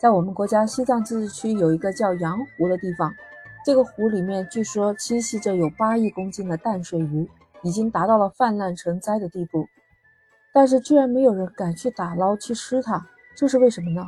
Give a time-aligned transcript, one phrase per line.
[0.00, 3.12] 在我们国家西藏自治区有一个叫羊湖的地方，
[3.66, 7.28] 这个湖里面据说栖息着有八亿公斤的淡水鱼，
[7.62, 9.66] 已经达到了泛滥成灾的地步，
[10.54, 14.02] 但是居然没有人敢去打捞去吃它，这是为什么呢？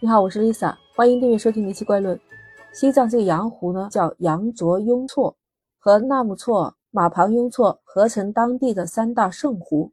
[0.00, 2.16] 你好，我是 Lisa，欢迎订阅收听《离奇怪论》。
[2.72, 5.36] 西藏这个羊湖呢，叫羊卓雍措，
[5.80, 9.90] 和纳木措、马旁雍措合成当地的三大圣湖。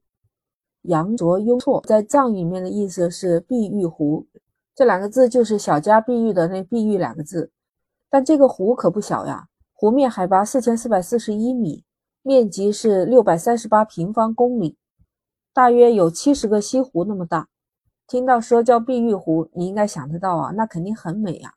[0.83, 4.27] 羊卓雍措在藏语里面的意思是碧玉湖，
[4.75, 7.49] 这两个字就是小家碧玉的那碧玉两个字。
[8.09, 11.83] 但这个湖可不小呀，湖面海拔四千四百四十一米，
[12.21, 14.77] 面积是六百三十八平方公里，
[15.53, 17.47] 大约有七十个西湖那么大。
[18.07, 21.53] 听到说叫碧玉湖，你应该想得到啊，那肯定很美呀。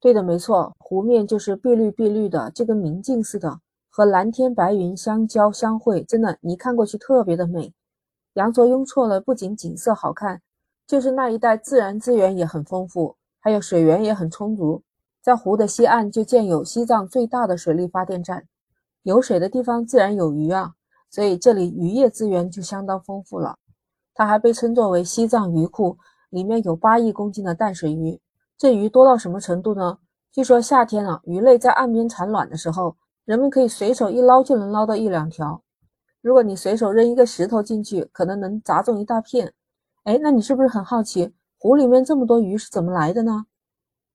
[0.00, 7.72] 对的，没错，湖面就是碧绿碧绿的，就跟明镜似的，和蓝天白云相交相会，真的，你看过去特别的美。
[8.34, 10.42] 羊卓雍措了，不仅景色好看，
[10.92, 14.82] 就是那一带自然资源也很丰富，还有水源也很充足。
[15.22, 18.46] 在湖的西岸就建有西藏最大的水力发电站。
[19.02, 20.74] 有水的地方自然有鱼啊，
[21.08, 23.56] 所以这里渔业资源就相当丰富了。
[24.12, 25.96] 它还被称作为西藏鱼库，
[26.28, 28.20] 里面有八亿公斤的淡水鱼。
[28.58, 29.96] 这鱼多到什么程度呢？
[30.30, 35.62] 据说夏天啊，鱼类在岸边产卵的时候，人们可以随手一捞就能捞到一两条。
[36.20, 39.54] 如果你随手扔一个石头进去，可能能砸中一大片。
[40.04, 43.46] 哎，那你是不是很好奇，湖里面这么多鱼是怎么来的呢？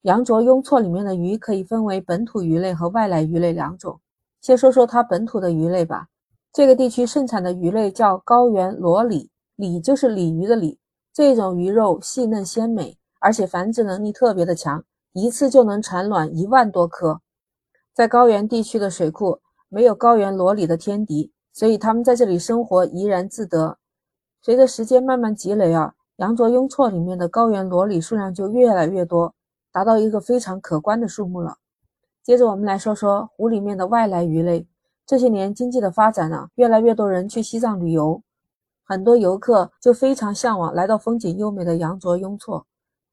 [0.01, 4.01] 羊卓雍措里面的鱼可以分为本土鱼类和外来鱼类两种。
[4.41, 6.07] 先说说它本土的鱼类吧。
[6.51, 10.77] 这个地区盛产的鱼类叫高原裸鲤，鲤就是鲤鱼的鲤。
[11.13, 17.21] 这种鱼肉细嫩鲜美，而且繁殖能力特别的强，一次就能产卵一万多颗。
[17.93, 21.31] 在高原地区的水库，没有高原裸鲤的天敌。
[21.53, 23.77] 所以他们在这里生活怡然自得。
[24.47, 29.35] 随着时间慢慢积累啊，羊卓雍措里面的高原裸鲤数量就越来越多，
[29.73, 31.57] 达到一个非常可观的数目了。
[32.23, 34.65] 接着我们来说说湖里面的外来鱼类。
[35.05, 38.21] 这些年经济的发展啊，越来越多人去西藏旅游，
[38.85, 42.65] 很多游客就非常向往来到风景优美的羊卓雍措。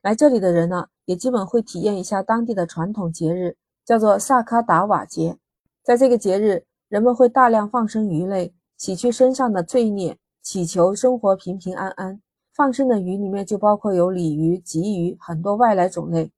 [0.02, 5.36] 来这里的人呢，也基本会体验一下当地的传统节日，叫做萨卡达瓦节。
[5.82, 6.64] 在这个节日。
[6.88, 12.20] 人们会大量放生鱼类，洗去身上的罪孽，祈求生活平平安安。
[12.52, 16.30] 放生的鱼里面就包括有鲤鱼、鲫鱼，很多外来种类。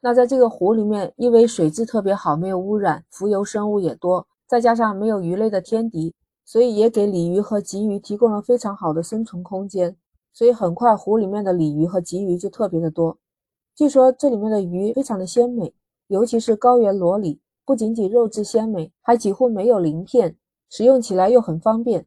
[0.00, 6.12] 那在这个湖里面，因为水质特别好，没有污染，浮游生物也多，再加上没有鱼类的天敌，
[6.44, 9.96] 所以也给鲤鱼和鲫鱼提供了非常好的生存空间。
[10.32, 13.16] 所以很快湖里面的鲤鱼和鲫鱼就特别的多。
[13.76, 15.72] 据说这里面的鱼非常的鲜美，
[16.08, 17.40] 尤其是高原裸鲤。
[17.64, 20.36] 不仅仅肉质鲜美，还几乎没有鳞片，
[20.68, 22.06] 使用起来又很方便。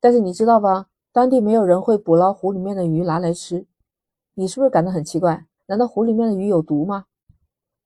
[0.00, 0.86] 但是你知道吧？
[1.12, 3.66] 当地没有人会捕捞湖里面的鱼拿来吃。
[4.34, 5.44] 你是不是感到很奇怪？
[5.66, 7.04] 难道湖里面的鱼有毒吗？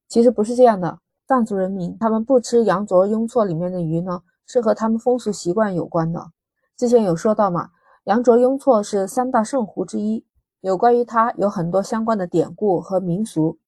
[0.08, 1.00] 其实不是这样的。
[1.26, 6.30] 藏族人民他们不吃羊卓雍措里面的鱼呢，是和他们风俗习惯有关的。
[6.76, 7.70] 之前有说到嘛，
[8.04, 10.24] 羊卓雍措是三大圣湖之一，
[10.60, 13.58] 有关于它有很多相关的典故和民俗。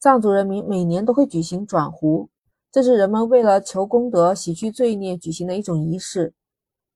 [0.00, 2.28] 藏族人民每年都会举行转湖。
[2.72, 6.34] 这是人们为了求功德、洗去罪孽举行的一种仪式。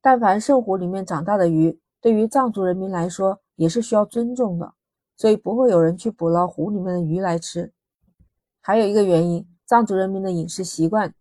[0.05, 4.75] 但凡圣湖里面长大的鱼，对于藏族人民来说也是需要尊重的，
[5.17, 7.73] 所以不会有人去捕捞湖里面的鱼来吃。
[8.61, 11.15] 还有一个原因，藏族人民的饮食习惯，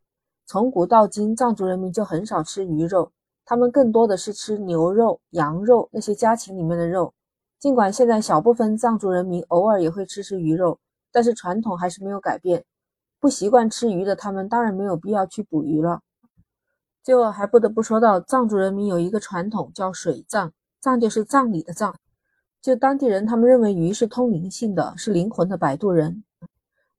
[0.45, 3.09] 从古到今，藏族人民就很少吃鱼肉，
[3.45, 7.13] 他们更多的是吃牛肉、羊肉那些家禽里面的肉。
[7.61, 10.77] 尽管现在小部分藏族人民偶尔也会吃吃鱼肉，
[11.09, 12.65] 但是传统还是没有改变。
[13.21, 16.01] 不习惯吃鱼的他们当然没有必要去捕鱼了。
[17.03, 21.93] 最后还不得不说到藏族人民有一个传统叫水葬，葬就是葬礼的葬。
[22.61, 26.23] 就当地人他们认为鱼是通灵性的，是灵魂的摆渡人，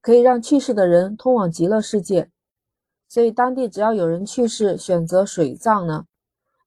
[0.01, 2.29] 可以让去世的人通往极乐世界。
[3.09, 6.05] 所以当地只要有人去世，选择水葬呢，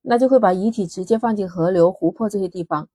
[0.02, 2.88] 那就会把遗体直接放进河流、湖泊这些地方。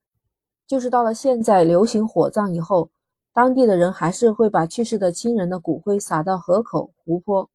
[0.68, 2.90] 就是到了现在流行火葬以后。
[3.36, 7.50] 当地的人还是会把去世的亲人的骨灰撒到河口、湖泊。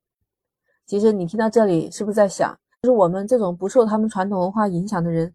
[0.84, 5.34] 其实你听到这里，是不是在想，就是我们这种不受他们传统文化影响的人，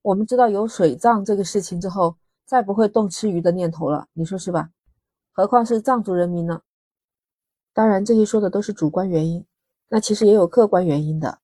[0.00, 2.16] 我们知道有水葬这个事情之后，
[2.46, 4.70] 再不会动吃鱼的念头了，你说是吧？
[5.32, 6.62] 何况是藏族人民呢？
[7.74, 9.44] 当然，这些说的都是主观原因，
[9.90, 11.40] 那其实也有客观原因的。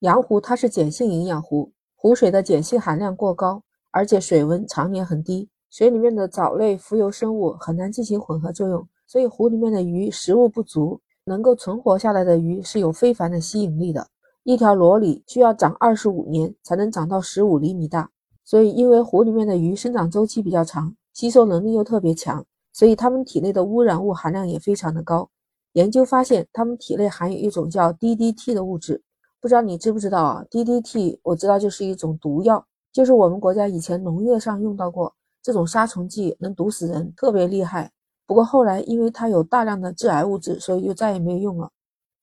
[0.00, 5.48] 羊湖它是碱性营养湖，湖水的碱性含量过高，而且水温常年很低。
[5.70, 14.06] 水里面的藻类浮游生物很难进行混合作用，所以湖里面的鱼食物不足，能够存活下来的鱼是有非凡的吸引力的。
[14.44, 18.10] 一条裸鲤需要长二十五年才能长到十五厘米大，
[18.44, 25.30] 所以因为湖里面的鱼生长周期比较长，吸收能力又特别强，所以它们体内的污染物含量也非常的高。
[25.72, 29.02] 研究发现，它们体内含有一种叫 DDT 的物质，
[29.40, 37.90] 不知道你知不知道啊？DDT 我知道就是一种毒药，就是我们国家以前农业上用到过这种杀虫剂，能毒死人，特别厉害。
[38.26, 41.70] 不过后来因为它有大量的致癌物质，所以就再也没有用了。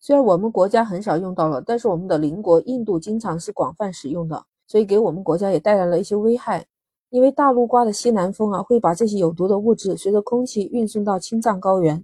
[0.04, 6.66] 虽然我们国家很少用到了，但是我们的邻国印度经常是广泛使用的，所以给我们国家也带来了一些危害。
[7.12, 12.04] 因为大陆刮的西南风啊，会把这些有毒的物质随着空气运送到青藏高原。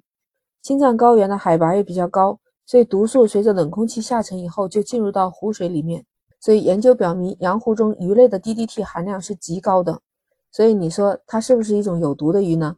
[0.62, 6.06] 青藏高原的海拔也比较高，所以毒素随着冷空气下沉以后就进入到湖水里面。
[6.40, 10.02] 所以研究表明，洋湖中鱼类的 DDT 含量是极高的。
[10.52, 12.76] 所以你说它是不是一种有毒的鱼呢？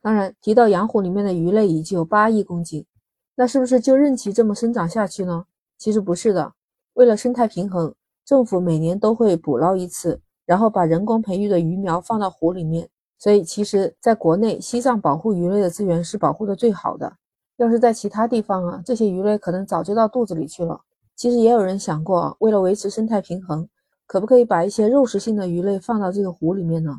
[0.00, 2.86] 当然，提到洋湖里面的鱼类已经有八亿公斤，
[3.34, 5.44] 那是不是就任其这么生长下去呢？
[5.78, 6.52] 其实不是的。
[6.94, 7.94] 为了生态平衡，
[8.24, 10.20] 政府每年都会捕捞一次。
[10.44, 12.86] 然后把人工培育的鱼苗放到湖里面，
[13.16, 17.10] 所以其实在国内，西藏保护鱼类的资源是保护的最好的。
[17.58, 20.80] 要是在其他地方啊，这些鱼类可能早就到肚子里去了。
[21.14, 23.66] 其实也有人想过，为了维持生态平衡，
[24.04, 26.98] 可不可以把一些肉食性的鱼类放到这个湖里面呢？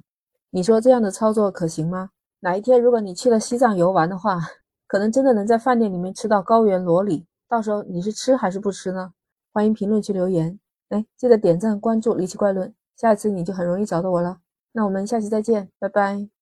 [0.50, 2.12] 你说这样的操作可行吗？
[2.39, 4.39] 哪一天如果你去了西藏游玩的话，
[4.94, 9.12] 可能真的能在饭店里面吃到高原裸鲤，到时候你是吃还是不吃呢？
[9.51, 10.60] 欢迎评论区留言，
[10.90, 12.72] 哎，记得点赞关注离奇怪论。
[12.95, 14.38] 下一次你就很容易找到我了。
[14.72, 16.32] 那我们下期再见，拜拜。